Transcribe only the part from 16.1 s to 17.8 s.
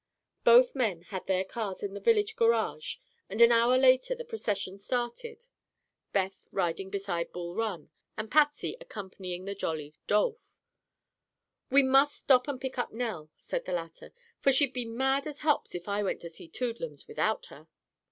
to see Toodlums without her."